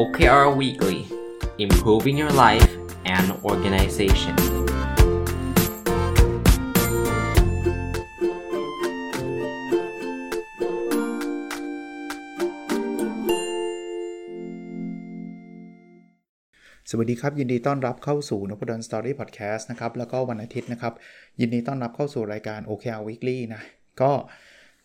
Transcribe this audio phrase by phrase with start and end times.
[0.00, 0.98] OKR Weekly
[1.58, 2.70] Improving Your Life
[3.16, 4.36] and Organization
[16.90, 20.94] สวัสดีครับ ยินดีต้อนรับเข้าสู่นพดลสตอรี่พอดแคสต์นะครับ แล้วก็วันอาทิตย์นะครับ
[21.40, 23.62] ยินดีต้อนรับเข้าสู่รายการ OKR Weekly นะ
[24.00, 24.12] ก็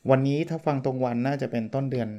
[0.10, 2.10] วันนี้ถ้าฟังตรงวันน่าจะเป็นต้นเดือน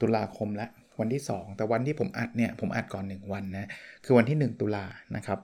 [0.00, 3.68] ตุลาคมแล้ว วันที่ 2 แต่วันที่ผมอัดเนี่ยผมอัดก่อน 1 วันนะ
[4.04, 4.86] คือวันที่ 1 ตุลา
[5.16, 5.38] นะครับ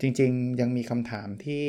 [0.00, 1.64] จริงๆยังมีคำถามที่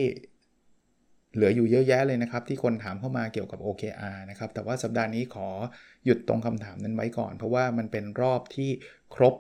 [1.34, 5.48] เหลืออยู่เยอะแยะเลยนะครับ ที่คนถามเข้ามาเกี่ยวกับ OKR นะครับ แต่ว่าสัปดาห์นี้ขอ
[6.06, 8.70] หยุดตรงคำถามนั้นไว้ก่อน เพราะว่ามันเป็นรอบที่
[9.16, 9.36] ครบ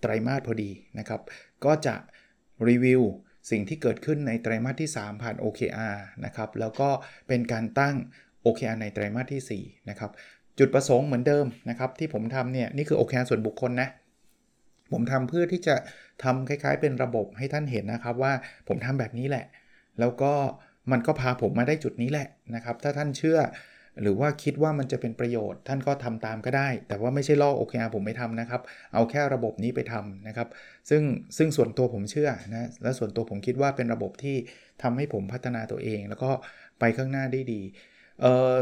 [0.00, 1.20] ไตรมาสพอดีนะครับ
[1.64, 1.94] ก็จะ
[2.68, 3.02] รีวิว
[3.50, 6.88] สิ่งที่เกิดขึ้นในไตรมาสที่ 3 ผ่าน OKR นะครับ แล้วก็
[7.28, 7.94] เป็นการตั้ง
[8.44, 10.10] OKR ในไตรมาสที่ 4 นะครับ
[10.58, 13.88] จุดประสงค์เหมือนเดิมนะครับที่ผมทำเนี่ยนี่คือ OKR ส่วนบุคคลนะ
[14.92, 15.76] ผมทำเพื่อที่จะ
[16.24, 18.32] ทำคล้าย ๆ เป็นระบบให้ท่านเห็นนะครับว่า
[18.68, 19.44] ผมทำแบบนี้แหละ
[20.00, 20.32] แล้วก็
[20.92, 23.38] มันก็พาผมมาได้จุดนี้แหละนะครับ ถ้าท่านเชื่อ
[24.02, 28.60] หรือว่าคิดว่ามันจะเป็นประโยชน์ ท่านก็ทำตามก็ได้ แต่ว่าไม่ใช่ลอก OKR ผมไม่ทำนะครับ
[28.94, 30.48] เอาแค่ระบบนี้ไปทำนะครับ
[30.90, 31.02] ซึ่ง
[31.36, 34.36] ซึ่งส่วนตัวผมเชื่อนะและส่วนตัวผมคิดว่าเป็นระบบที่
[34.82, 36.30] ทำให้ผมพัฒนาตัวเอง แล้วก็
[36.80, 37.60] ไปข้างหน้าได้ดี
[38.20, 38.54] เอ่อ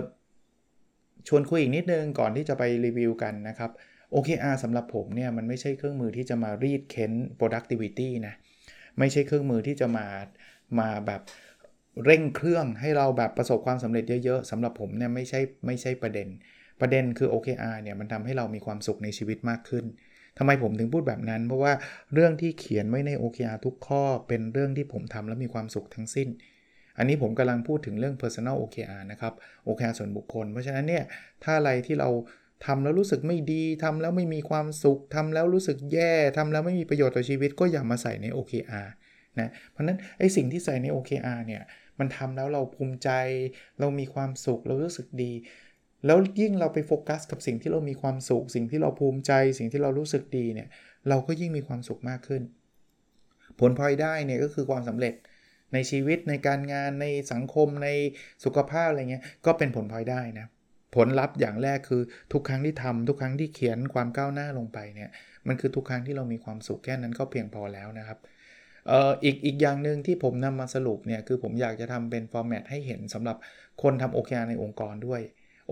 [1.28, 3.70] ชวนคุยอีกนิดนึงก่อนที่จะไปรีวิวกันนะครับ
[4.14, 8.34] OKR สำหรับผมเนี่ยมันไม่ใช่เครื่องมือที่จะมารีดเค้น productivity นะ
[8.98, 10.06] ไม่ใช่เครื่องมือที่จะมา
[10.78, 11.22] มาแบบ
[12.04, 16.28] เร่งเครื่องให้เราแบบประสบความสำเร็จเยอะๆสำหรับผมเนี่ยไม่ใช่ไม่ใช่ประเด็น
[16.80, 19.84] ประเด็นคือ OKR เนี่ยมันทำให้เรามีความสุขในชีวิตมากขึ้น
[20.38, 21.72] ทำไมผมถึงพูดแบบนั้น เพราะว่า
[22.14, 26.28] เรื่องที่เขียนไว้ใน OKR ทุกข้อเป็นเรื่องที่ผมทำแล้วมีความสุขทั้งสิ้น
[26.98, 29.32] อันนี้ผมกำลังพูดถึงเรื่อง personal OKR นะครับ
[29.66, 31.04] OKR ส่วนบุคคล เพราะฉะนั้นเนี่ย
[31.44, 32.10] ถ้าอะไรที่เรา
[32.66, 38.88] ทำแล้วรู้สึกไม่ดีทำแล้วไม่มีความสุขทำแล้วรู้สึกแย่ทำแล้วไม่มีประโยชน์ต่อชีวิต ก็อย่ามาใส่ใน OKR
[39.40, 41.62] นะเพราะนั้นไอ้สิ่งที่ใส่ใน OKR เนี่ย
[41.98, 43.10] มันทำแล้วเราภูมิใจ
[43.80, 45.32] เรามีความสุขเรารู้สึกดี
[46.06, 50.68] แล้วยิ่งเราไปโฟกัสกับสิ่งที่เรามีความสุข สิ่งที่เราภูมิใจ สิ่งที่เรารู้สึกดีเนี่ย
[51.08, 52.42] เราก็ยิ่งมีความสุขมากขึ้น
[53.58, 55.14] ผลพลอยได้เนี่ยก็คือความสำเร็จ
[55.74, 57.88] ในชีวิตในการงานในสังคมใน
[58.44, 60.46] สุขภาพอะไรเงี้ยก็เป็นผลพลอยได้นะ
[60.96, 62.02] ผลลัพธ์อย่างแรกคือ
[62.32, 65.10] ทุกครั้งที่ทำทุกครั้งที่เขียนความก้าวหน้าลงไปเนี่ย
[65.48, 68.18] มันคือทุกครั้งที่เรามีความสุขแค่นั้นก็เพียงพอแล้วนะครับ
[68.88, 73.36] เอ่ออีกอีกอย่างหนึ่งที่ผมนำมาสรุปเนี่ยคือผมอยากจะทำเป็นฟอร์แมตให้เห็นสำหรับ
[73.82, 75.20] คนทำ OKR ในองค์กรด้วย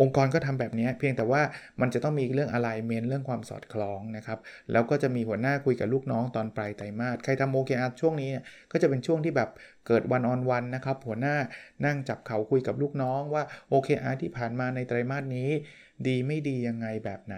[0.00, 1.42] องค์กรก็ทำแบบนี้เพียงแต่ว่า
[1.80, 4.38] มันจะต้องมีเรื่อง alignment เรื่องความสอดคล้องนะครับ
[4.72, 8.30] แล้วก็จะมีหัวหน้าคุยกับลูกน้องตอนปลายไตรมาสใครทำ OKR ช่วงนี้
[8.72, 9.50] ก็จะเป็นช่วงที่แบบ
[9.86, 11.36] เกิดวันออนวันนะครับ หัวหน้า
[11.84, 13.42] นั่งจับเขาคุยกับลูกน้องว่า
[13.72, 15.50] OKR ที่ผ่านมาในไตรมาสนี้
[16.06, 17.36] ดีไม่ดียังไงแบบไหน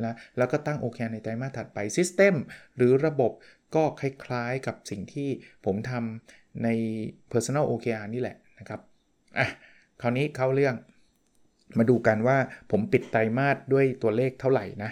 [0.00, 0.06] แล
[0.38, 2.34] แล้วก็ตั้ง OKR ในไตรมาสถัดไป System
[2.76, 3.32] หรือระบบ
[3.74, 5.28] ก็คล้ายๆกับสิ่งที่
[5.64, 6.68] ผมทำใน
[7.32, 8.80] Personal OKR นี่แหละนะครับ
[9.38, 9.48] อะ
[10.00, 10.74] คราวนี้เข้าเรื่อง
[11.78, 12.36] มาดูกันว่า
[12.70, 14.90] ผมปิดไตรมาสด้วยตัวเลขเท่าไหร่นะ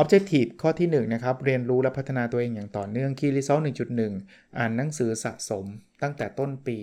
[0.00, 3.62] Objective ข้อที่1นะครับ เรียนรู้และพัฒนาตัวเองอย่างต่อเนื่อง Key Result
[4.06, 5.64] 1.1 อ่านหนังสือสะสม
[6.02, 6.78] ตั้งแต่ต้นปี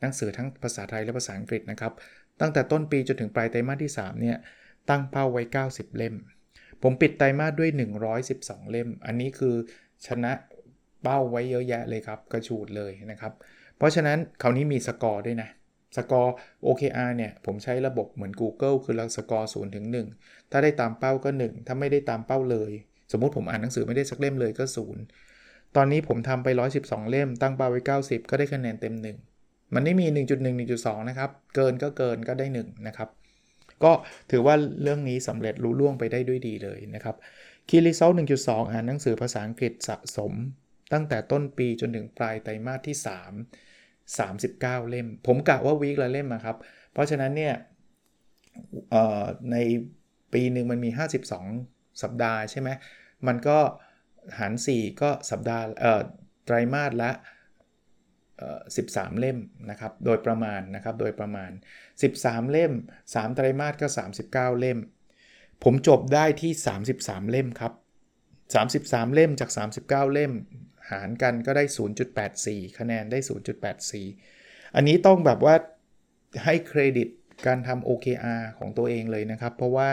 [0.00, 1.92] หนังสือทั้งภาษาไทยและภาษาอังกฤษนะครับ
[2.40, 4.36] ตั้งแต่ต้นปีจนถึงปลายไตรมาสที่ 3 เนี่ย
[4.90, 6.14] ตั้งเป้าไว้ 90 เล่ม
[6.82, 7.70] ผมปิดไตรมาสด้วย
[8.20, 9.54] 112 เล่ม อันนี้คือ
[10.06, 10.32] ชนะ
[11.02, 13.32] เป้าไว้เยอะแยะเลยครับ กระชูดเลยนะครับ
[13.76, 15.48] เพราะฉะนั้นคราวนี้มีสกอร์ด้วยนะ
[15.96, 16.34] สกอร์
[16.66, 19.86] OKR เนี่ยผมใช้ระบบเหมือน Google คือเราสกอร์0ถึง
[20.18, 22.72] 1 ถ้าได้ตามเป้าก็ 1 ถ้าไม่ได้ตามเป้าเลย
[23.12, 24.64] สมมุติผมอ่านหนังสือไม่ได้สักเล่มเลยก็
[25.20, 26.48] 0 ตอนนี้ผมทำไป
[26.78, 28.94] 112 เล่ม ตั้งเป้าไว้ 90 ก็ได้คะแนนเต็ม
[29.30, 33.08] 1 มันไม่มี 1.1 1.2 นะครับ เกินก็เกินก็ได้ 1 นะครับ
[33.84, 33.92] ก็
[34.30, 37.16] ถือว่าเรื่องนี้สำเร็จรุ่ล่วงไปได้ด้วยดีเลยนะครับ
[37.68, 40.32] Key Result 1.2 อ่านหนังสือภาษาอังกฤษสะสม
[40.92, 42.96] ตั้งแต่ต้นปีจนถึงปลายไตรมาสที่
[43.36, 43.71] 3
[44.10, 46.56] 39 เล่ม ผมกะว่าวีคละเล่มนะครับ
[46.92, 47.54] เพราะฉะนั้นเนี่ย
[49.52, 49.56] ใน
[50.32, 50.90] ปีหนึ่งมันมี
[51.44, 52.68] 52 สัปดาห์ใช่ไหม
[53.26, 53.58] มันก็
[54.38, 55.64] หาร 4 ก็สัปดาห์
[56.44, 57.10] ไตรมาสละ
[58.34, 59.38] 13 เล่ม
[59.70, 61.50] นะครับ โดยประมาณนะครับ โดยประมาณ
[62.00, 62.72] 13 เล่ม
[63.08, 63.86] 3 ไตรมาสก็
[64.24, 64.78] 39 เล่ม
[65.64, 66.52] ผมจบได้ที่
[66.92, 67.72] 33 เล่มครับ
[68.42, 70.32] 33 เล่มจาก 39 เล่ม
[70.90, 71.64] หารกันก็ได้
[72.20, 73.18] 0.84 คะแนนได้
[73.96, 75.54] 0.84 อันนี้ต้องแบบว่า
[76.44, 77.08] ให้เครดิต
[77.46, 79.90] การทำ OKR ของตัวเองเลยนะครับ เพราะว่า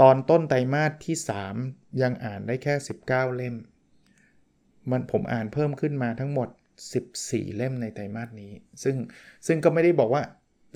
[0.00, 1.16] ตอนต้นไตรมาสที่
[1.58, 2.74] 3 ยังอ่านได้แค่
[3.06, 3.56] 19 เล่ม
[4.90, 6.48] มันผมอ่านเพิ่มขึ้นมาทั้งหมด
[7.02, 8.52] 14 เล่มในไตรมาสนี้
[8.82, 8.96] ซึ่ง
[9.46, 10.22] ซึ่งก็ไม่ได้บอกว่า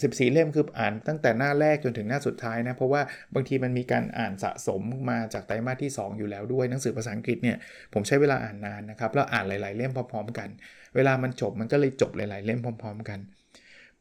[0.07, 3.03] 14 เล่มคืออ่านตั้งแต่หน้าแรกจนถึงหน้าสุดท้ายนะ เพราะว่า
[3.35, 7.57] บางทีมันมีการอ่านสะสมมาจากไตรมาสที่ 2 อยู่แล้วด้วยหนังสือภาษาอังกฤษเนี่ย
[7.93, 10.49] ผมใช้เวลาอ่านนานนะครับ แล้วอ่านหลาย ๆ เล่มพร้อม ๆ กัน
[10.95, 13.19] เวลามันจบมันก็เลยจบหลาย ๆ เล่มพร้อม ๆ กัน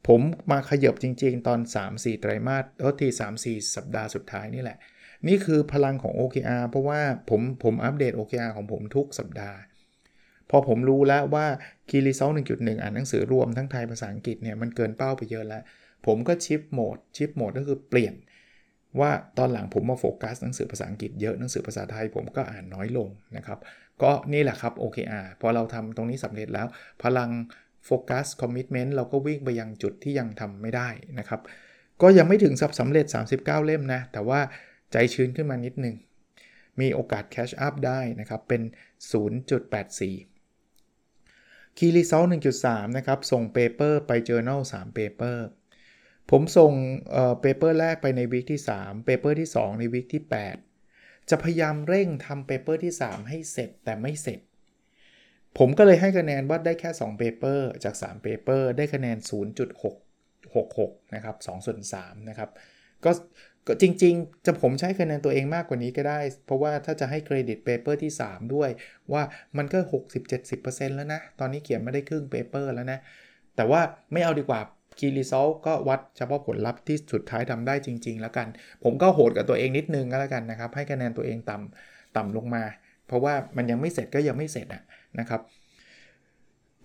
[0.08, 0.22] ผม
[0.52, 1.60] มาขยบจริง ๆ ตอน
[1.92, 3.08] 3-4 ไตรมาสโอ้ที
[3.42, 4.78] 3-4 สัปดาห์สุดท้ายนี่แหละ
[5.28, 9.58] นี่คือพลังของ OKR เพราะว่าผมผมอัปเดต OKR ของผมทุกสัปดาห์
[10.52, 11.46] พอผมรู้แล้วว่า
[11.90, 15.64] Key Result 1.1อ่านหนังสือรวมทั้งไทยภาษาอังกฤษเนี่ยมันเกินเป้าไปเยอะแล้ว
[16.06, 18.14] ผมก็ shift mode shift mode ก็คือเปลี่ยน
[19.00, 23.08] ว่าตอนหลังผมมาโฟกัสหนังสือภาษาอังกฤษเยอะหนังสือภาษาไทยผมก็อ่านน้อยลง
[23.38, 23.60] นะครับ
[24.04, 26.68] ก็นี่แหละครับ OKR พอเราทำตรงนี้สำเร็จแล้ว
[27.04, 27.30] พลัง
[27.86, 30.90] focus commitment เราก็วิ่งไปยังจุดที่ยังทำไม่ได้
[31.20, 31.42] นะครับ
[32.02, 33.06] ก็ยังไม่ถึงสับสำเร็จ
[33.36, 34.40] 39 เล่มนะ แต่ว่า
[34.92, 35.96] ใจชื้นขึ้นมานิดนึง
[36.80, 38.62] มีโอกาส catch up ได้นะครับ เป็น
[39.12, 40.02] 0.84
[41.78, 42.28] Key Result
[42.62, 45.46] 1.3 นะครับ ส่ง paper ไป Journal 3 paper
[46.32, 46.74] ผมส่ง
[47.42, 50.24] paper แรกไปใน week ที่3 paper ที่ 2 ใน week ที่
[50.76, 54.40] 8 จะพยายามเร่งทำ paper ที่ 3 ให้เสร็จแต่ไม่เสร็จ
[55.58, 59.18] ผมก็เลยให้คะแนนว่าได้แค่2 paper จาก3 paper ได้คะแนน
[59.96, 62.50] 0.666 นะครับ2ส่วน3นะครับ
[63.06, 63.12] ก็
[63.68, 68.70] ก็จริงๆ จะผมให้คะแนนตัวเองมากกว่านี้ก็ได้ เพราะว่าถ้าจะให้เครดิต paper ที่ 3 ด้วย
[69.14, 69.24] ว่า
[69.58, 69.78] มันก็
[70.38, 73.00] 60-70%แล้วนะ ตอนนี้เขียนไม่ได้ครึ่ง paper แล้วนะ
[73.56, 73.82] แต่ว่า
[74.14, 74.62] ไม่เอาดีกว่า
[74.98, 78.48] Key Result ก็วัดเฉพาะผลลัพธ์ที่สุดท้ายทำได้จริง ๆ แล้วกัน
[78.84, 82.64] ผมก็โหดกับตัวเองนิดนึงก็แล้วกันนะครับ ให้คะแนนตัวเองต่ำต่ำลงมา
[83.08, 84.68] เพราะว่ามันยังไม่เสร็จก็ยังไม่เสร็จ
[85.20, 85.42] นะครับ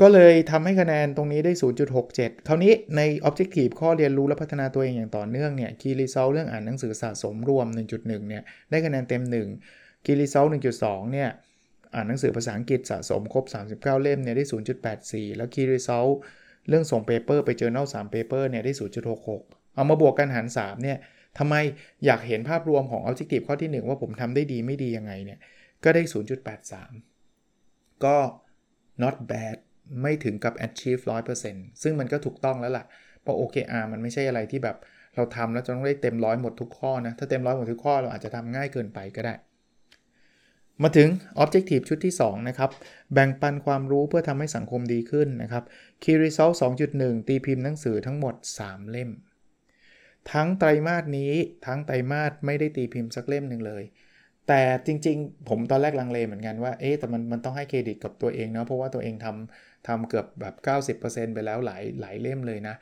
[0.00, 1.52] ก็เลยทำให้คะแนนตรงนี้ได้
[2.00, 9.22] 0.67 คราวนี้ใน Objective ข้อเรียนรู้และพัฒนาตัวเองอย่างต่อเนื่องเนี่ย Key Result เรื่องอ่านหนังสือสะสมรวม 1.1 เนี่ยได้คะแนนเต็ม
[9.64, 10.48] 1 Key Result
[10.80, 11.28] 1.2 เนี่ย
[11.94, 13.44] อ่านหนังสือภาษาอังกฤษสะสมครบ
[13.74, 14.44] 39 เล่มเนี่ยได้
[14.90, 16.12] 0.84 แล้ว Key Result
[16.68, 18.72] เรื่องส่งเปเปอร์ไป Journal 3เปเปอร์เนี่ยได้
[19.24, 20.98] 0.66 เอามาบวกกันหาร 3 เนี่ย
[21.38, 21.54] ทำไม
[22.04, 25.38] อยากเห็นภาพรวมของ Objective ข้อที่ 1 ว่าผมทำได้ดีไม่ดียังไงเนี่ย
[25.84, 26.02] ก็ได้
[27.22, 28.16] 0.83 ก็
[29.02, 29.56] not bad
[30.02, 31.02] ไม่ถึงกับ achieve
[31.42, 32.84] 100%ซึ่งมันก็ถูกต้องแล้วล่ะ
[33.22, 34.76] เพราะ OKR มันไม่ใช่อะไรที่แบบ
[35.16, 39.34] เราทำแล้วจะต้องได้เต็มร้อยหมดทุกข้อนะ ถ้าเต็มร้อยหมดทุกข้อเราอาจจะทำง่ายเกินไปก็ได้
[40.82, 41.08] มาถึง
[41.42, 42.70] Objective ชุดที่ 2 นะครับ
[43.12, 45.64] แบ่งปันความรู้เพื่อทำให้สังคมดีขึ้นนะครับ
[46.02, 46.54] Key Result
[46.90, 48.34] 2.1 ตีพิมพ์หนังสือทั้งหมด
[48.64, 49.10] 3 เล่ม
[50.32, 51.32] ทั้งไตรมาสนี้
[51.66, 53.84] ทั้งไตรมาสไม่ได้ตีพิมพ์สักเล่มหนึ่งเลย
[54.48, 60.54] แต่จริงๆ ผมตอนแรกลังเลเหมือนกันว่า เอ๊ะแต่มันมันต้องให้เครดิตกับตัวเองเนาะเพราะว่าตัวเองทำทำเกือบแบบ
[60.98, 62.74] 90%ไปแล้วหลายหลายเล่มเลยนะ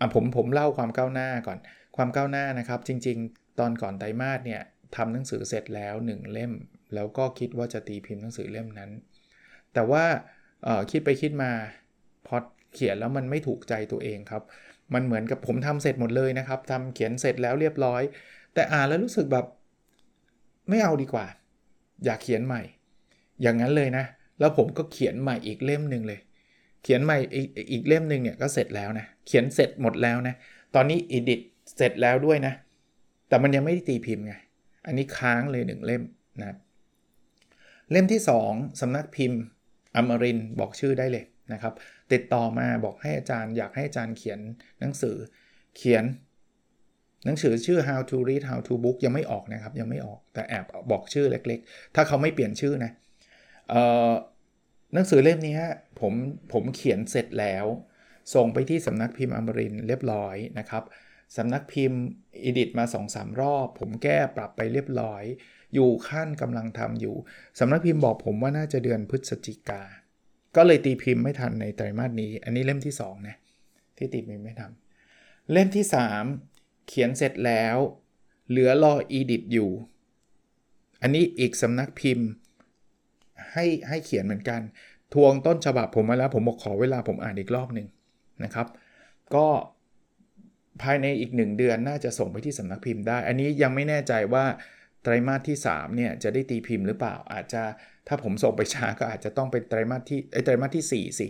[0.00, 1.58] อะผมผมเล่าความก้าวหน้าก่อน
[1.96, 4.62] ความก้าวหน้านะครับ จริง ๆ ตอนก่อนไตรมาสเนี่ย
[4.96, 6.52] ทำหนังสือเสร็จแล้ว 1 เล่ม
[6.94, 8.90] แล้วก็คิดว่าจะตีพิมพ์หนังสือเล่มนั้น
[9.74, 10.04] แต่ว่า
[10.90, 11.50] คิดไปคิดมา
[12.26, 12.36] พอ
[12.74, 14.42] เขียนแล้วมันไม่ถูกใจตัวเองครับ
[14.94, 18.02] มันเหมือนกับผมทำเสร็จหมดเลยนะครับทำเขียนเสร็จแล้วเรียบร้อย
[18.54, 19.46] แต่อ่านแล้วรู้สึกแบบ
[20.68, 21.26] ไม่เอาดีกว่า
[22.04, 22.62] อยากเขียนใหม่
[23.42, 24.04] อย่างนั้นเลยนะ
[24.38, 26.20] แล้วผมก็เขียนใหม่อีกเล่มหนึ่งเลย
[26.82, 30.34] เขียนใหม่อีกอีกเล่มหนึ่งเนี่ยก็เสร็จแล้วนะ เขียนเสร็จหมดแล้วนะ
[30.74, 31.40] ตอนนี้อิดิท
[31.76, 32.52] เสร็จแล้วด้วยนะ
[33.28, 34.34] แต่มันยังไม่ได้ตีพิมพ์ไง
[34.86, 36.02] อันนี้ค้างเลยหนึ่งเล่ม
[36.40, 36.56] นะ
[37.90, 39.40] เล่มที่ 2สำนักพิมพ์
[39.96, 41.74] อมรินบอกชื่อได้เลยนะครับ
[42.12, 44.40] ติดต่อมาบอกให้อาจารย์อยากให้อาจารย์เขียน
[44.80, 45.16] หนังสือ
[45.76, 46.04] เขียน
[47.24, 52.90] หนังสือชื่อ how to read how to book ยังไม่ออกนะครับ ยังไม่ออกแต่แอบบอกชื่อเล็กๆ ถ้าเขาไม่เปลี่ยนชื่อนะ
[54.94, 55.56] หนังสือเล่มนี้
[56.00, 56.12] ผม
[56.52, 57.66] ผมเขียนเสร็จแล้ว
[58.34, 60.84] ส่งไปที่สำนักพิมพ์อมรินเรียบร้อยนะครับ
[61.36, 62.00] สำนักพิมพ์
[62.44, 65.24] อิดิทมา 2-3 รอบ ผมแก้ปรับไปเรียบร้อย
[65.76, 67.16] อยู่ขั้นกำลังทำอยู่
[67.58, 69.82] สำนักพิมพ์บอกผมว่าน่าจะเดือนพฤศจิกา
[70.56, 73.36] ก็เลยตีพิมพ์ไม่ทันในไตรมาสนี้ อันนี้เล่มที่2นะ
[73.96, 75.84] ที่ตีพิมพ์ไม่ทำเล่มที่
[76.36, 77.76] 3 เขียนเสร็จแล้ว
[78.48, 79.70] เหลือรออีดิทอยู่
[81.02, 82.26] อันนี้อีกสำนักพิมพ์
[83.52, 84.60] ให้ให้เขียนเหมือนกัน
[85.14, 87.86] ทวงต้นฉบับผมมาแล้ว ผมบอกขอเวลาผมอ่านอีกรอบหนึ่ง
[88.44, 88.66] นะครับ
[89.34, 89.46] ก็
[90.82, 94.44] ภายในอีก 1 เดือนน่าจะส่งไปที่สำนักพิมพ์ได้ อันนี้ยังไม่แน่ใจว่า
[95.06, 97.62] ไตรมาสที่3เนี่ยจะได้ตีพิมพ์หรือเปล่า อาจจะ
[98.08, 101.26] ถ้าผมส่งไปช้าก็อาจจะต้องเป็นไตรมาสที่ไตรมาสที่ 4 สิ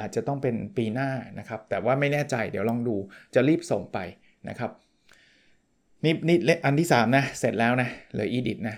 [0.00, 2.96] อาจจะต้องเป็นปีหน้านะครับ แต่ว่าไม่แน่ใจเดี๋ยวลองดู
[3.34, 3.98] จะรีบส่งไป
[4.48, 4.70] นะครับ
[6.04, 8.76] นี่นี่อันที่ 3 นะ เสร็จแล้วนะเหลือ edit นะ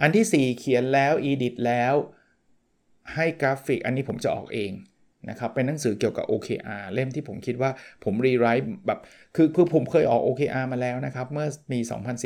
[0.00, 1.94] อันที่ 4 เขียนแล้ว edit แล้ว
[3.14, 4.72] ให้กราฟิก อันนี้ผมจะออกเอง
[5.30, 7.70] นะครับเป็นหนังสือเกี่ยวกับ OKR เล่มที่ผมคิดว่า
[8.04, 9.00] ผม rewrite แบบ
[9.36, 11.80] คือคือผมเคยออก OKR มาแล้วนะครับ เมื่อมี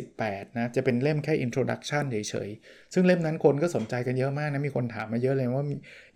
[0.04, 5.66] 2018 นะ จะเป็นเล่มแค่ introduction เฉยๆ ซึ่งเล่มนั้นคนก็สนใจกันเยอะมากนะ มีคนถามมาเยอะเลยว่า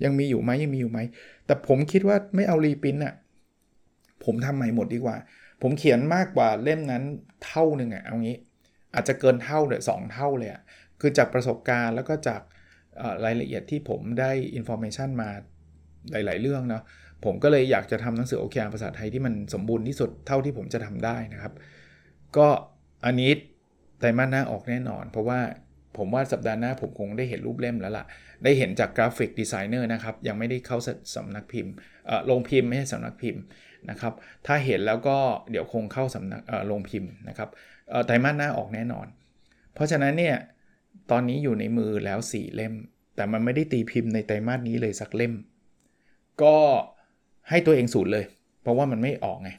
[0.05, 0.99] ยังมีอยู่ไหมยังมีอยู่ไหม
[1.47, 3.15] แต่ผมคิดว่าไม่เอา reprint อะ
[4.25, 5.17] ผมทำใหม่หมดดีกว่า
[5.63, 7.03] ผมเขียนมากกว่าเล่มนั้น
[7.47, 8.37] เท่าหนึ่งอะเอางี้
[8.95, 10.63] อาจจะเกินเท่าเลยสองเท่าเลยอะ
[11.01, 12.41] คือจากประสบการณ์แล้วก็จาก
[13.25, 15.31] รายละเอียดที่ผมได้ information มา
[16.11, 16.83] หลาย ๆ เรื่องเนาะ
[17.25, 21.53] ผมก็เลยอยากจะทำหนังสือ OKR ภาษาไทยที่มันสมบูรณ์ที่สุดเท่าที่ผมจะทำได้นะครับ
[22.37, 22.49] ก็
[23.07, 23.31] อันนี้
[23.99, 25.41] ไตรมาสหน้าออกแน่นอน เพราะว่า
[25.97, 28.05] ผมว่าสัปดาห์หน้าผมคงได้เห็นรูปเล่มแล้วล่ะ
[28.45, 30.79] ได้เห็นจากกราฟิกดีไซเนอร์นะครับ ยังไม่ได้เข้า
[31.17, 31.73] สำนักพิมพ์
[32.31, 33.43] ลงพิมพ์ไม่ใช่สำนักพิมพ์
[33.91, 34.13] นะครับ
[34.47, 35.17] ถ้าเห็นแล้วก็
[35.51, 37.49] เดี๋ยวคงเข้าสำนักลงพิมพ์นะครับ
[38.07, 39.07] ไตรมาสหน้าออกแน่นอน
[39.75, 40.37] เพราะฉะนั้นเนี่ย
[41.11, 42.75] ตอนนี้อยู่ในมือแล้ว 4 เล่ม
[43.17, 45.33] แต่มันไม่ได้ตีพิมพ์ในไตรมาสนี้เลยสักเล่ม
[46.45, 46.55] ก็
[47.51, 48.25] ให้ตัวเองศูนย์เลย
[48.63, 49.51] เพราะว่ามันไม่ออกไง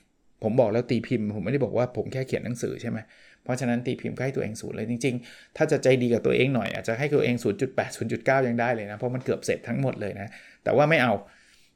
[0.43, 2.97] ผมบอกแล้วตีพิมพ์ ผมไม่ได้บอกว่าผมแค่เขียนหนังสือใช่ไหม
[3.43, 10.29] เพราะฉะนั้นตีพิมพ์ก็ให้ตัวเองศูนย์เลยจริง ๆ ถ้าจะใจดีกับตัวเองหน่อยอาจจะให้ตัวเอง 0.8 0.9 ยังได้เลยนะ เพราะมันเกือบเสร็จทั้งหมดเลยนะ
[10.63, 11.13] แต่ว่าไม่เอา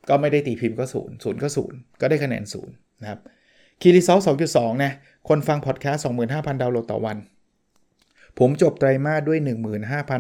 [0.10, 3.20] ก็ไม่ได้ตีพิมพ์ก็ศูนย์ศูนย์ก็ศูนย์ก็ได้คะแนนศูนย์นะครับ
[3.82, 4.20] Key Result
[4.52, 4.92] 2.2 นะ
[5.30, 7.18] คนฟังพอดแคสต์ 25,000 ดาวน์โหลดต่อวัน
[8.40, 9.40] ผมจบไตรมาสด้วย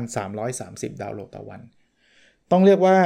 [0.09, 1.61] 15,330 ดาวน์โหลดต่อวัน
[2.51, 2.97] ต้องเรียกว่า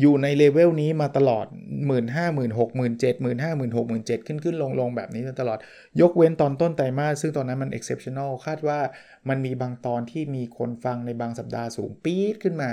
[0.00, 1.46] อยู่ในเลเวลนี้มาตลอด
[1.78, 3.74] 1 5 0 0 0 0 6 7 0 0 0 1 5 0 0
[3.74, 5.58] 0 6 7 ขึ้นขึ้นลงลงแบบนี้ตลอด
[6.00, 8.80] ยกเว้นตอนต้นไตรมาสซึ่งตอนนั้นมัน exceptional คาดว่า
[9.28, 12.68] มันมีบางตอนที่มีคนฟังในบางสัปดาห์สูงปี๊ดขึ้นมา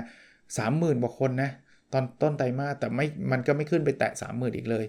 [0.50, 1.52] 30,000กว่าคนนะ
[1.94, 4.86] ตอนต้นไตรมาสแต่ไม่มันก็ไม่ขึ้นไปแตะ 30,000 อีกเลย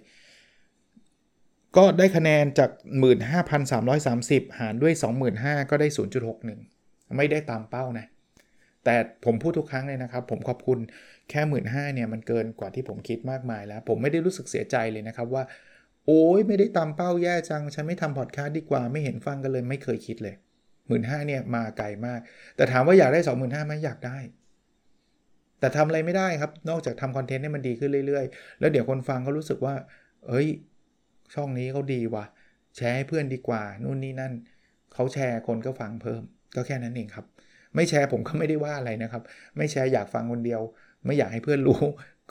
[1.76, 2.70] ก็ได้คะแนนจาก
[3.44, 4.94] 15,330 หารด้วย
[5.32, 5.88] 25,000 ก็ได้
[6.52, 8.06] 0.61 ไม่ได้ตามเป้านะ
[8.84, 8.94] แต่
[9.24, 10.78] ผมพูดทุกครั้งเลยนะครับ ผมขอบคุณ
[11.30, 15.42] แค่หมื่นห้าเนี่ยมันเกินกว่าที่ผมคิดมากมายแล้ว ผมไม่ได้รู้สึกเสียใจเลยนะครับว่า
[16.06, 20.34] โอ้ยไม่ได้ตามเป้าแย่จัง ฉันไม่ทำพอดคาสต์ดีกว่าไม่เห็นฟังกันเลยไม่เคยคิดเลย
[20.88, 22.20] หมื่นห้าเนี่ยมาไกลมาก
[22.56, 24.18] แต่ถามว่าอยากได้สองหมื่นห้าไหมอยากได้
[25.60, 29.74] แต่ทำอะไรไม่ได้ครับ นอกจากทำคอนเทนต์ให้มันดีขึ้นเรื่อยๆ แล้วเดี๋ยวคนฟังเขารู้สึกว่า
[30.28, 30.48] เอ้ย
[31.34, 32.24] ช่องนี้เขาดีว่ะ
[32.76, 34.32] แชร์ให้เพื่อนดีกว่า นู่นนี่นั่น
[34.94, 36.22] เขาแชร์คนก็ฟังเพิ่ม
[36.56, 37.26] ก็แค่นั้นเองครับ
[37.74, 39.22] ไม่แชร์ผมก็ไม่ได้ว่าอะไรนะครับ
[39.56, 40.60] ไม่แชร์อยากฟังคนเดียว
[41.04, 41.78] ไม่อยากให้เพื่อนรู้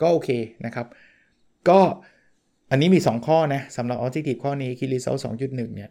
[0.00, 0.30] ก็โอเค
[0.66, 0.86] นะครับ
[1.68, 1.80] ก็
[2.70, 5.90] อันนี้มี 2 ข้อนะสำหรับ Objective ข้อนี้ k ิริเซล2.1 เนี่ย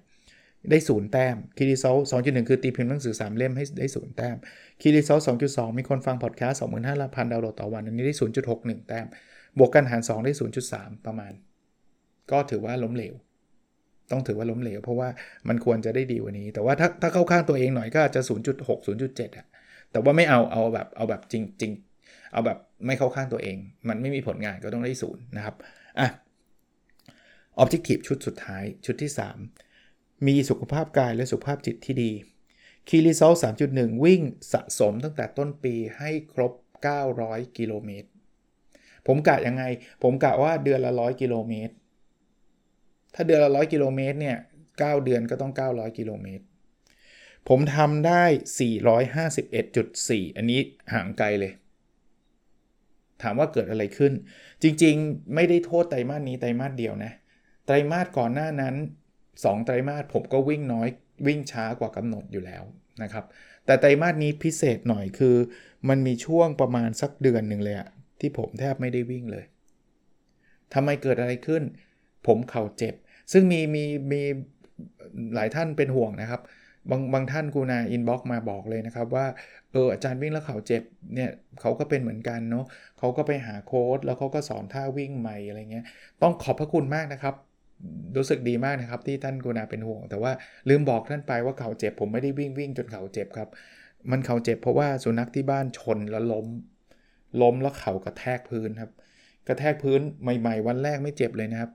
[0.69, 4.35] ได้ศูนย์แต้ม k ิริเซล2.1 คือตีพิมพ์หนังสือ 3 เล่มให้ได้ศูนย์แต้ม
[4.81, 5.19] k ิริเซล
[5.49, 6.59] 2.2 มีคนฟังพอดแคสต์
[6.93, 8.15] 25,000 ดาวน์โหลดต่อวัน อันนี้ได้
[8.51, 9.05] 0.61 แต้ม
[9.57, 10.33] บวกกันหาร 2 ได้
[10.69, 11.31] 0.3 ประมาณ
[12.31, 13.15] ก็ถือว่าล้มเหลว
[14.11, 15.09] ต้องถือว่าล้มเหลว เพราะว่า
[15.47, 19.45] มันควรจะได้ดีกว่านี้ แต่ว่าถ้าถ้าเข้าข้างตัวเองหน่อยก็อาจจะ 0.6 0.7อะ
[19.91, 21.71] แต่ว่าไม่เอาเอาแบบเอาแบบจริงจริง
[22.33, 23.57] เอาแบบ ไม่เข้าข้างตัวเอง
[23.89, 25.55] มันไม่มีผลงานก็ต้องได้ศูนย์นะครับ
[25.99, 26.09] อะ
[27.61, 29.11] Objective ชุดสุดท้ายชุดที่
[29.67, 32.11] 3 มีสุขภาพกายและสุขภาพจิตที่ดี
[32.87, 33.37] Key Result
[33.69, 34.21] 3.1 วิ่ง
[34.53, 36.53] สะสมตั้งแต่ต้นปีให้ครบ
[37.05, 38.09] 900 กิโลเมตร
[39.07, 39.63] ผมกะยังไง
[40.03, 41.73] ผมกะว่าเดือนละ 100 กิโลเมตร
[43.13, 44.37] ถ้าเดือนละ 100 กิโลเมตรเนี่ย
[44.71, 46.43] 9 เดือนก็ต้อง 900 กิโลเมตร
[47.47, 48.23] ผมทำได้
[49.09, 50.59] 451.4 อันนี้
[50.93, 51.53] ห่างไกลเลย
[53.23, 54.13] ถามว่าเกิดอะไรขึ้น
[54.63, 57.11] จริงๆ ไม่ได้โทษไตรมาสนี้ไตรมาสเดียวนะ
[57.65, 58.75] ไตรมาสก่อนหน้านั้น
[59.21, 60.87] 2 ไตรมาสผมก็วิ่งน้อย
[61.27, 62.63] วิ่งช้ากว่ากำหนดอยู่แล้ว
[63.03, 63.25] นะครับ
[63.65, 65.35] แต่ไตรมาสนี้พิเศษหน่อยคือ
[65.89, 69.45] มันมีช่วงประมาณสักเดือนหนึ่งเลยอะที่ผมแทบไม่ได้วิ่งเลย
[70.73, 71.63] ทำไมเกิดอะไรขึ้น
[72.27, 72.95] ผมเข่าเจ็บ
[73.31, 74.21] ซึ่งมีมีมี
[75.35, 76.41] หลายท่านเป็นห่วงนะครับ
[76.89, 79.25] บางบางท่านกูนาอินบ็อกมาบอกเลยนะครับว่า
[79.77, 80.83] อออาจารย์วิ่งแล้วเข่าเจ็บ
[81.15, 81.29] เนี่ย
[81.61, 82.65] เขาก็เป็นเหมือนกันเนาะ
[82.99, 85.85] เขาก็ไปหาโค้ชแล้วเขาก็สอนท่าวิ่งใหม่อะไรเงี้ย
[86.21, 87.35] ต้องขอบพระคุณมากนะครับ
[88.17, 90.31] รู้สึกดีมากนะครับที่ท่านกูนาเป็นห่วง แต่ว่า
[90.69, 93.49] ลืมบอกท่านไปว่าเขาเจ็บ ผมไม่ได้วิ่งวิ่งจนเขาเจ็บครับ
[94.11, 96.47] มันเขาเจ็บเพราะว่าสุนัขที่บ้านชนแล้วล้ม
[97.41, 98.91] ล้มแล้วเข่ากระแทกพื้นครับ
[99.47, 101.71] กระแทกพื้นใหม่ ๆ วันแรกไม่เจ็บเลยนะครับ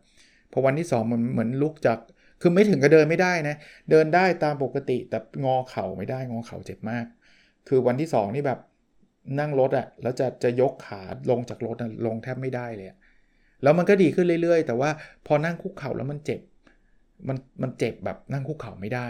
[0.52, 1.98] พอวันที่2มันเหมือนลุกจาก
[2.40, 3.56] คือไม่ถึงกับเดินไม่ได้นะ
[3.90, 7.06] เดินได้ตามปกติแต่งอเข่าไม่ได้งอเข่าเจ็บมาก
[7.68, 8.60] คือวันที่ 2 นี่แบบ
[9.38, 11.76] นั่งรถอะแล้วจะจะยกขาลงจากรถ
[12.06, 12.88] ลงแทบไม่ได้เลย
[13.62, 14.90] แล้วมันก็ดีขึ้นเรื่อยๆ แต่ว่า
[15.26, 16.40] พอนั่งคุกเข่าแล้วมันเจ็บ
[17.28, 19.08] มันมันเจ็บแบบนั่งคุกเข่าไม่ได้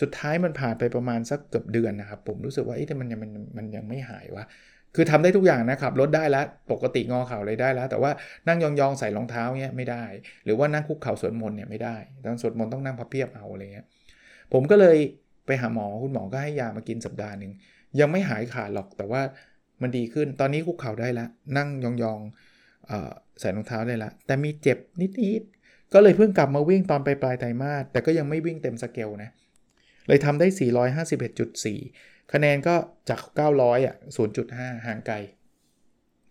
[0.00, 4.44] สุดท้ายมันผ่านไปประมาณสักเกือบเดือนนะครับ ผมรู้สึกว่าไอ้แต่มันยังมันมันยังไม่หายวะ
[4.94, 8.10] คือทำได้ทุกอย่างนะครับรถได้แล้วปกติงอเข่าเลยได้แล้ว แต่ว่า
[8.48, 10.04] นั่งยองๆใส่รองเท้าเนี้ยไม่ได้
[10.44, 13.86] หรือว่านั่งคุกเข่าสวดมนต์เนี่ยไม่ได้ตอนสวดมนต์ต้องนั่งพับเพียบเอาอะไรเงี้ย
[14.52, 14.96] ผมก็เลย
[15.46, 17.52] ไปหาหมอคุณหมอก็ให้ยามากินสัปดาห์หนึ่ง
[18.00, 19.22] ยังไม่หายขาดหรอกแต่ว่า
[19.82, 29.30] มันดีขึ้นตอนนี้คุกเข่าได้แล้วนั่งยองๆใส่รองเท้าได้แล้วแต่มีเจ็บนิดๆก็เลยเพิ่งกลับมาวิ่งตอนปลายปลายไตรมาสแต่ก็ยังไม่วิ่งเต็มสเกลนะ
[30.08, 30.46] เลยทำได้
[31.18, 32.74] 451.4 คะแนนก็
[33.08, 33.20] จาก
[33.54, 33.96] 900 อะ
[34.40, 35.16] 0.5 ห่างไกล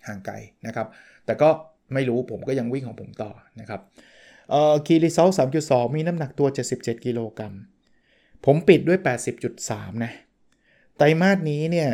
[0.07, 0.35] ห่างไกล
[0.67, 0.87] นะครับ
[1.25, 1.49] แต่ก็
[1.93, 3.81] ไม่รู้ผมก็ยังวิ่งของผมต่อนะครับ
[4.49, 5.29] เอ่อคีรีเซล
[5.61, 7.53] 3.2 มีน้ำหนักตัว 77 กิโลกรัม
[8.45, 8.99] ผมปิดด้วย
[9.51, 10.13] 80.3 นะ
[10.97, 11.89] ไตรมาสนี้เนี่ย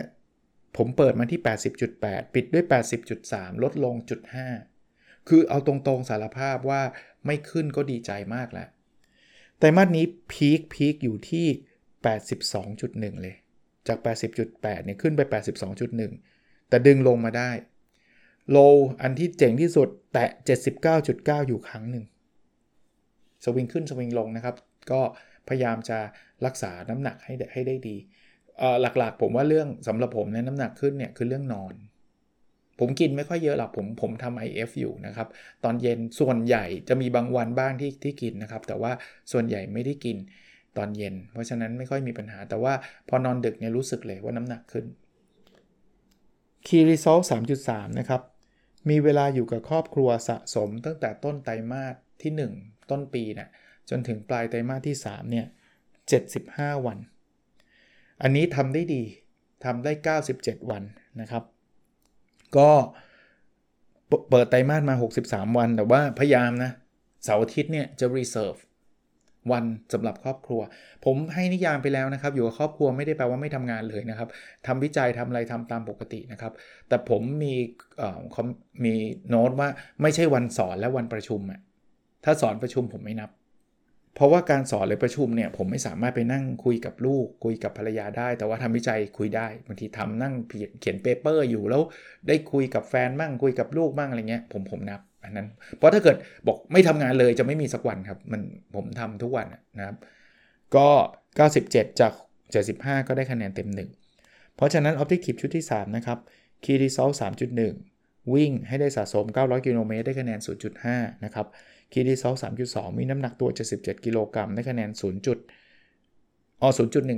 [0.77, 1.41] ผมเปิดมาที่
[1.87, 2.65] 80.8 ปิดด้วย
[3.13, 4.21] 80.3 ลดลงจุด
[4.75, 6.81] 5คือเอาตรงๆสารภาพว่า
[7.25, 8.67] ไม่ขึ้นก็ดีใจมากแล้ว
[9.59, 11.47] ไตรมาสนี้พีคพีคอยู่ที่
[12.33, 13.35] 82.1 เลย
[13.87, 13.97] จาก
[14.41, 15.21] 80.8 เนี่ยขึ้นไป
[15.95, 17.51] 82.1 แต่ดึงลงมาได้
[18.51, 18.57] โล
[19.01, 20.29] อันที่เจ๋งที่สุดแตะ
[20.87, 22.05] 79.9 อยู่ครั้งหนึ่ง
[23.43, 24.55] สวิงขึ้นสวิงลงนะครับ
[24.91, 25.01] ก็
[25.49, 25.97] พยายามจะ
[26.45, 27.97] รักษาน้ำหนักให้ให้ได้ดี
[28.81, 31.73] หลักๆ ผมว่าเรื่องสำหรับผมเนี่ยน้ำหนักขึ้นเนี่ยคือเรื่องนอน
[32.79, 35.27] ผมกินไม่ค่อยเยอะหรอกผมผมทำ IF อยู่นะครับ
[35.63, 38.91] ตอนเย็นส่วนใหญ่จะมีบางวันบ้างที่ที่กินนะครับ แต่ว่า
[39.31, 40.17] ส่วนใหญ่ไม่ได้กิน
[40.77, 42.73] ตอนเย็น เพราะฉะนั้นไม่ค่อยมีปัญหา แต่ว่า
[43.09, 44.85] พอนอนดึกเนี่ยรู้สึกเลยว่าน้ำหนักขึ้น
[46.67, 47.23] Key Result
[47.59, 48.21] 3.3 นะครับ
[48.89, 52.31] มีเวลาอยู่กับครอบครัวสะสมตั้งแต่ต้นไตรมาสที่
[52.61, 53.49] 1 ต้นปีนะ
[53.89, 55.45] จนถึงปลายไตรมาสที่3เนี่ย
[56.15, 56.97] 75 วัน
[58.21, 59.03] อันนี้ทำได้ดี
[59.65, 60.83] ทำได้ 97 วัน
[61.21, 61.43] นะครับ
[62.57, 62.69] ก็
[64.29, 64.95] เปิดไตรมาสมา
[65.25, 66.71] 63 วัน แต่ว่าพยายามนะ
[67.23, 68.59] เสาร์อาทิตย์เนี่ยจะ reserve
[69.51, 70.61] วันสำหรับครอบครัว
[71.05, 74.29] ผมให้นิยามไปแล้วนะครับ อยู่กับครอบครัวไม่ได้แปลว่าไม่ทำงานเลยนะครับ
[74.67, 76.53] ทำวิจัยทำอะไรทำตามปกตินะครับ
[76.87, 77.53] แต่ผมมี
[78.85, 78.93] มี
[79.29, 79.69] โน้ตว่า
[80.01, 81.59] ไม่ใช่วันสอนและวันประชุมอะ
[82.23, 83.29] ถ้าสอนประชุมผมไม่นับ
[84.15, 90.33] เพราะว่าการสอนหรือประชุมเนี่ยผมไม่สามารถไปนั่งคุยกับลูก คุยกับภรรยาได้ แต่ว่าทำวิจัยคุยได้บางทีทำนั่ง
[90.79, 91.81] เขียนเปเปอร์อยู่แล้ว
[92.27, 98.41] ได้คุยกับแฟนบ้างคุยกับลูกบ้างอะไรเงี้ยผมผมนับอันนั้น เพราะถ้าเกิดบอกไม่ทำงานเลยจะไม่มีสักวันครับมัน
[98.75, 99.97] ผมทำทุกวันนะครับ
[100.75, 100.87] ก็
[101.45, 102.13] 97 จาก
[102.59, 103.69] 75 ก็ได้คะแนนเต็ม
[104.13, 106.17] 1 เพราะฉะนั้น Objective ชุดที่ 3 นะครับ
[106.63, 107.13] Key Result
[107.75, 110.39] 3.1 วิ่งให้ได้สะสม 900 กิโลเมตรได้คะแนน
[110.81, 111.47] 0.5 นะครับ
[111.91, 116.61] Key Result 3.2 มีน้ำหนักตัว 77 กิโลกรัมได้คะแนน 0.
[116.61, 116.69] อ๋อ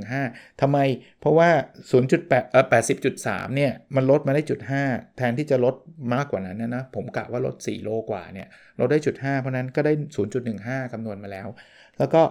[0.06, 0.78] 0.15 ทำไม
[1.20, 1.50] เพราะว่า
[2.02, 2.66] 0.8เอ่อ
[3.12, 4.60] 80.3 เนี่ย มันลดมาได้จุด
[4.90, 5.76] 5แทนที่จะลด
[6.14, 8.48] มากกว่านั้นนะนะ ผมกะว่าลด 4 โลกว่าเนี่ย
[8.80, 9.94] ลดได้จุด5เพราะนั้นก็ได้
[10.44, 11.48] 0.15 คำนวณมาแล้ว
[12.00, 12.22] แล้วก็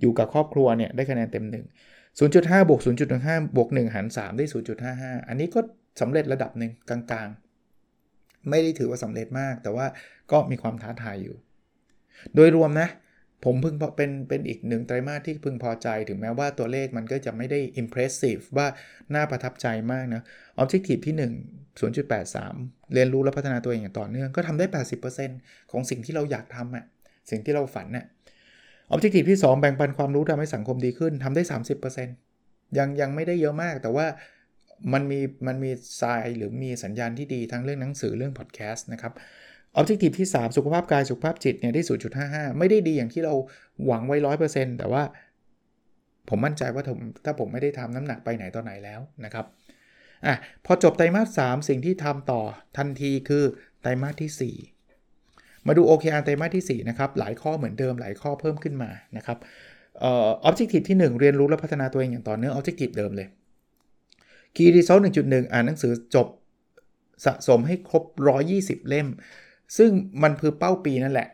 [0.00, 1.64] อยู่กับครอบครัวเนี่ย ได้คะแนนเต็ม 1
[2.20, 2.80] 0.5บวก
[3.18, 4.44] 0.15บวก1หาร3ได้
[4.86, 5.60] 0.55 อันนี้ก็
[6.00, 9.86] สำเร็จระดับหนึ่งกลางๆ ไม่ได้ถือว่าสำเร็จมาก แต่ว่า
[10.32, 11.36] ก็มีความท้าทายอยู่
[12.34, 12.88] โดยรวมนะ
[13.44, 18.66] ผมพึงเป็นเป็นอีกหนึ่งไตรมาสที่พึงพอใจ ถึงแม้ว่าตัวเลขมันก็จะไม่ได้ impressive ว่า
[19.14, 20.22] น่าประทับใจมากนะ
[20.62, 21.32] objective ที่ 1
[21.80, 24.66] 0.83 เรียนรู้และพัฒนาตัวเองอย่างต่อเนื่องก็ทำได้
[25.18, 26.84] 80%ของสิ่งที่เราอยากทำอะ
[27.30, 28.06] สิ่งที่เราฝันน่ะ
[28.94, 31.42] objective ที่ 2 แบ่งปันความรู้ทำให้สังคมดีขึ้นทำได้
[32.10, 34.06] 30%ยังยังไม่ได้เยอะมากแต่ว่า
[34.92, 39.12] มันมีมันมีทรายหรือมีสัญญาณที่ดีทั้งเรื่องหนังสือเรื่องพอดแคสต์นะครับ
[39.74, 41.82] ออบเจกตีฟที่ 3 สุขภาพกายสุขภาพจิตเนี่ยได้
[42.20, 43.34] 0.55 ไม่ได้ดีอย่างที่เรา
[43.86, 44.16] หวังไว้
[44.48, 45.02] 100%แต่ว่า
[46.28, 49.44] ผมมั่นใจว่าผมถ้าผมไม่ได้ทำน้ำหนักไปไหนตอนไหนแล้วนะครับ
[50.26, 52.42] อะพอจบไตรมาส 3 สิ่งที่ทำต่อ
[52.76, 53.44] ทันทีคือ
[53.82, 54.54] ไตรมาสที่
[55.16, 59.38] 4 มาดู OKR ไตรมาสที่ 4 นะครับ หลายข้อเหมือนเดิมหลายข้อเพิ่มขึ้นมานะครับ
[60.04, 63.28] ออ objective ที่ 1 เรียนรู้และพัฒนาตัวเองอย่างต่อเนื่อง objective เดิมเลย
[64.56, 66.28] key result 1.1อ่านหนังสือจบ
[67.24, 68.04] สะสมให้ครบ
[68.46, 69.08] 120 เล่ม
[69.76, 69.90] ซึ่ง
[70.22, 71.28] มันคือเป้าปีนั่นแหละ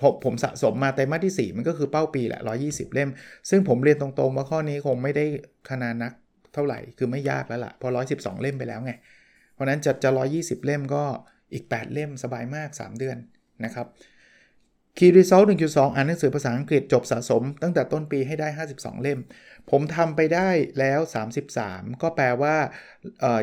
[0.00, 3.10] ผมผมสะสมมาไตรมาสที่ 4 มันก็คือเป้าปีแหละ 120 เล่ม
[3.50, 5.24] ซึ่งผมเรียนตรงๆ ว่าข้อนี้คงไม่ได้
[5.70, 6.12] ขนาดนัก
[6.54, 8.92] เท่าไหร่ คือไม่ยากแล้วละ่ะ พอ 112 เล่มไปแล้วไง
[9.54, 11.04] เพราะนั้นจะจะ 120 เล่มก็
[11.54, 13.16] อีก 8 เล่มสบายมาก 3 เดือน
[13.64, 13.86] นะครับ
[14.98, 19.20] Key Result 1.2 อ่านหนังสือภาษาอังกฤษจบสะสม ตั้งแต่ต้นปีให้ได้ 52 เล่ม
[19.70, 21.00] ผมทำไปได้แล้ว
[21.50, 22.56] 33 ก็แปลว่า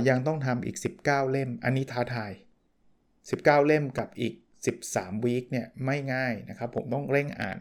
[0.10, 2.32] ยังต้องทำอีก 19 เล่ม อันนี้ท้าทาย
[3.30, 4.34] 19 เล่มกับอีก
[4.80, 7.58] 13วีคเนี่ยไม่ง่ายนะครับผมต้องเร่งอ่าน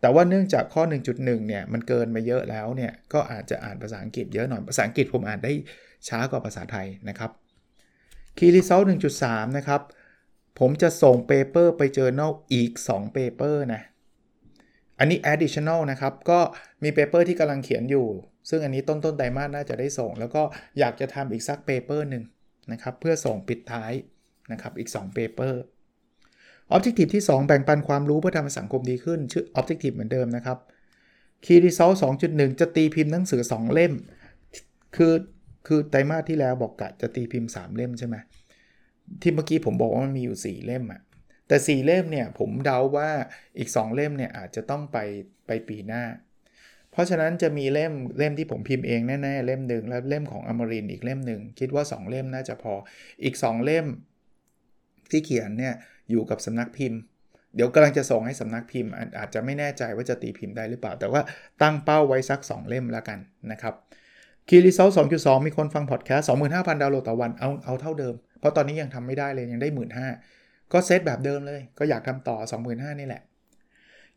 [0.00, 0.82] แต่ว่าเนื่องจากข้อ
[1.16, 5.52] 1.1เนี่ยมันเกินมาเยอะแล้วเนี่ยก็อาจจะอ่านภาษาอังกฤษเยอะหน่อยภาษาอังกฤษผมอ่านได้
[6.08, 7.30] ช้ากว่าภาษาไทยนะครับ
[8.38, 8.84] Key Result
[9.20, 9.80] 1.3 นะครับ
[10.58, 13.82] ผมจะส่ง paper ไป journal อีก2 paper นะ
[14.98, 16.40] อันนี้ additional นะครับ ก็
[16.82, 18.06] มี paper ที่กำลังเขียนอยู่
[18.50, 20.42] ซึ่งอันนี้ต้นต้นไตรมาสน่าจะได้ส่ง แล้วก็
[20.78, 22.24] อยากจะทำอีกสัก paper หนึ่ง
[22.72, 23.92] นะครับ เพื่อส่งปิดท้าย
[24.52, 25.54] นะครับอีก2 paper
[26.74, 30.58] Objective ที่ 2 แบ่งปันความรู้เพื่อทำให้สังคมดีขึ้น ชื่อ Objective เหมือนเดิมนะครับ
[31.44, 33.92] Key Result 2.1 จะตีพิมพ์หนังสือ 2 เล่ม
[34.96, 35.14] คือ
[35.66, 38.16] คือไตรมาสที่แล้วบอกกะจะตีพิมพ์ 3 เล่มใช่ไหม
[39.22, 41.00] ที่เมื่อกี้ผมบอกว่ามันมีอยู่ 4 เล่มอะ
[41.48, 43.10] แต่ 4 เล่มเนี่ยผมเดาว่า
[43.58, 44.98] อีก 2 เล่มเนี่ยอาจจะต้องไป
[45.46, 46.04] ไปปีหน้า
[46.92, 52.74] เพราะฉะนั้นจะมีเล่มเล่มที่ผมพิมพ์เองแน่ๆเล่มหนึ่งแล้วเล่มของอมรินอีกเล่มหนึ่งคิดว่า 2 เล่มน่าจะพอ
[53.24, 53.86] อีก 2 เล่ม
[55.12, 55.74] ที่เขียนเนี่ย
[56.10, 57.00] อยู่กับสำนักพิมพ์
[57.54, 61.20] เดี๋ยวกำลังจะส่งให้สำนักพิมพ์ อาจจะไม่แน่ใจว่าจะตีพิมพ์ได้หรือเปล่า แต่ว่า
[61.62, 63.18] ตั้งเป้าไว้สัก 2 เล่มแล้วกัน
[63.52, 63.74] นะครับ
[64.48, 69.68] Key Result 2.2 มีคนฟังพอดแคสต์25,000 ดาวน์โหลดต่อวันเอาเอาเท่าเดิม เพราะตอนนี้ยังทำไม่ได้เลยยังได้
[70.20, 72.36] 15,000ก็เซตแบบเดิมเลย ก็อยากทำต่อ
[72.68, 73.22] 25,000นี่แหละ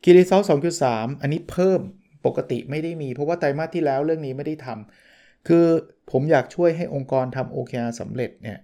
[0.04, 0.42] Key Result
[0.82, 1.82] 2.3 อันนี้เพิ่ม
[2.26, 5.66] ปกติไม่ได้มี เพราะว่าไตรมาสที่แล้วเรื่องนี้ไม่ได้ทำคือ
[6.12, 8.60] ผมอยากช่วยให้องค์กรทำ OKR สำเร็จเนี่ย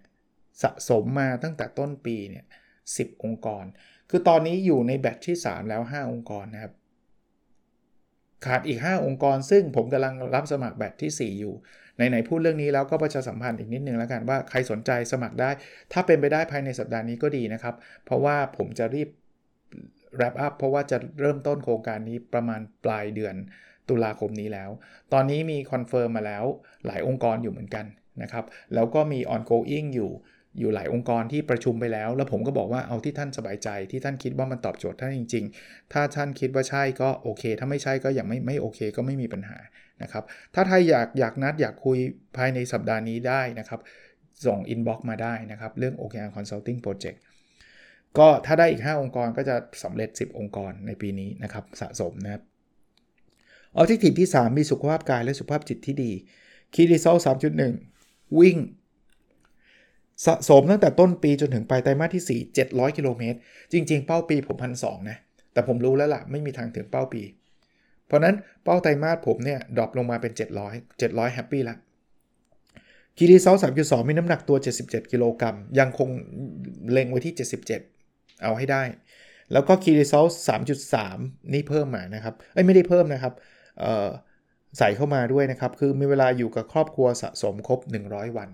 [0.63, 2.45] สะสมมาตั้งแต่ต้นปีเนี่ย
[2.83, 3.65] 10องค์กร
[4.09, 6.73] คือตอนนี้อยู่ในแบตที่ 3 แล้ว 5 องค์กรนะครับ
[8.45, 11.55] ขาดอีก 5 องค์กร ซึ่งผมกำลังรับสมัครแบตที่ 4 อยู่
[11.95, 15.49] ไหนๆพูดเรื่องนี้แล้วก็ประชาสัมพันธ์อีกนิดนึงแล้วกันว่าใครสนใจสมัครได้
[15.91, 19.09] ถ้าเป็นไปได้ภายในสัปดาห์นี้ก็ดีนะครับ เพราะว่าผมจะรีบ
[20.17, 23.35] wrap up เพราะว่าจะเริ่มต้นโครงการนี้ประมาณปลายเดือน
[23.89, 24.69] ตุลาคมนี้แล้ว
[25.13, 26.45] ตอนนี้มีคอนเฟิร์มมาแล้ว
[26.85, 27.85] หลายองค์กรอยู่เหมือนกัน
[28.21, 30.11] นะครับ แล้วก็มี ongoing อยู่
[30.57, 39.57] อยู่หลายองค์กรที่ประชุมไปแล้ว แล้วผมก็บอกว่าเอาที่ท่านสบายใจที่ท่านคิดว่ามันตอบโจทย์ท่านจริง ๆ ถ้าท่านคิดว่าใช่ก็โอเค ถ้าไม่ใช่ก็ยังไม่ไม่โอเคก็ไม่มีปัญหา
[40.03, 40.23] นะครับ
[40.55, 41.97] ถ้าใครอยากอยากนัดอยากคุย
[42.37, 43.79] ภายในสัปดาห์นี้ได้นะครับ
[44.45, 47.17] ส่ง inbox มาได้นะครับ เรื่อง OKR Consulting Project
[48.17, 52.41] ก็ถ้าได้อีก 5 องค์กรก็จะสำเร็จ 10 องค์กรในปีนี้นะครับสะสมนะครับ
[53.75, 56.11] Objective ที่ 3 มีสุขภาพกายและสุขภาพจิตที่ดี
[56.73, 57.17] Key Result
[57.77, 58.57] 3.1 วิ่ง
[60.25, 63.37] สะสมตั้งแต่ต้นปีจนถึงปลายไตรมาสที่ 4 700 กิโลเมตร
[63.73, 65.17] จริง ๆ เป้าปีผมพันนะ
[65.53, 67.21] แต่ผมรู้แล้วล่ะ ไม่มีทางถึงเป้าปี
[68.07, 71.75] เพราะนั้นเป้าไตรมาสผมเนี่ย drop ลงมาเป็น 700 700 happy ละ
[73.17, 76.09] Key Result 3.2มีน้ำหนักตัว 77 กิโลกรัม ยังคง
[76.91, 77.33] เล็งไว้ที่
[77.87, 78.83] 77 เอาให้ได้
[79.51, 80.25] แล้วก็ Key Result
[80.89, 83.33] 3.3นี่เพิ่มมานะครับเอ้ยไม่ได้เพิ่มนะครับ
[84.77, 87.79] ใส่เข้ามาด้วยนะครับ คือมีเวลาอยู่กับครอบครัวสะสมครบ
[88.09, 88.49] 100 วัน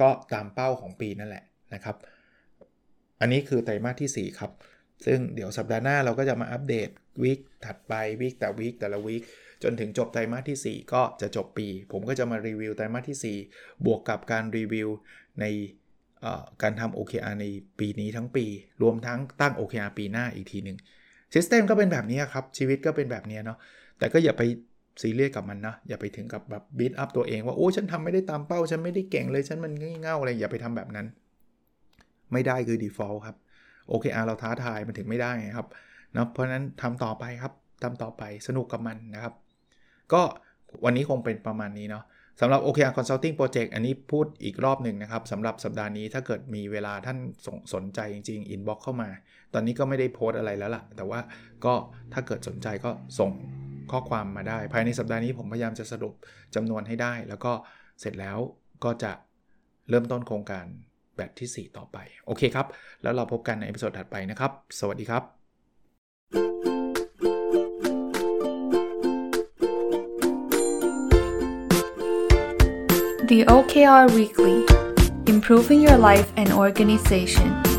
[0.00, 1.96] ก็ตามเป้าของปีนั่นแหละนะครับ
[3.20, 4.52] อันนี้คือไตรมาสที่ 4 ครับ
[5.06, 6.88] ซึ่งเดี๋ยวสัปดาห์หน้าเราก็จะมาอัปเดต
[7.22, 9.22] week ถัดไป week แต่ week แต่ละ week
[9.62, 14.88] จนถึงจบไตรมาสที่ 4 ก็จะจบปี ผมก็จะมารีวิวไตรมาสที่ 4 บวกกับการรีวิว
[15.40, 15.44] ใน
[16.62, 17.46] การทำ OKR ใน
[17.78, 18.46] ปีนี้ทั้งปี
[18.82, 20.78] รวมทั้งตั้ง OKR ปีหน้าอีกทีหนึ่ง
[21.34, 23.58] system ก็เป็นแบบนี้ครับ ชีวิตก็เป็นแบบนี้เนาะ
[23.98, 24.42] แต่ก็อย่าไป
[25.02, 31.06] ซีเรียสกับมันนะ อย่าไปถึงกับแบบ beat up ตัวเองว่าโอ้ฉันทำไม่ได้ตามเป้า ฉันไม่ได้เก่งเลย ฉันมันงี่เง่าอะไร อย่าไปทำแบบนั้น
[32.32, 33.36] ไม่ได้คือ default ครับ
[33.90, 35.66] OKR เราท้าทายมันถึงไม่ได้ครับ
[36.14, 37.52] นะเพราะนั้นทำต่อไปครับ
[37.82, 39.34] ทำต่อไปสนุกกับมันนะครับ
[40.12, 40.22] ก็
[40.84, 42.04] วันนี้คงเป็นประมาณนี้เนาะ
[42.40, 49.08] สำหรับ OKR Consulting Project อันนี้พูดอีกรอบหนึ่งนะครับสำหรับสัปดาห์นี้ถ้าเกิดมีเวลาท่านสนสนใจจริงๆ inbox เข้ามา
[49.54, 51.20] ตอนนี้ก็ไม่ได้โพสอะไรแล้วล่ะ แต่ว่า
[51.64, 51.74] ก็
[52.12, 53.30] ถ้าเกิดสนใจก็ส่ง
[53.92, 56.14] ข้อความมาได้ ภายในสัปดาห์นี้ผมพยายามจะสรุป
[56.54, 57.52] จำนวนให้ได้ แล้วก็
[58.00, 58.38] เสร็จแล้ว
[58.84, 59.12] ก็จะ
[59.90, 60.66] เริ่มต้นโครงการ
[61.16, 62.66] แบบที่ 4 ต่อไป โอเคครับ
[63.02, 65.22] แล้วเราพบกันใน episode ถัดไปนะครับ สวัสดีครับ
[73.30, 74.56] The OKR Weekly
[75.32, 77.73] Improving Your Life and Organization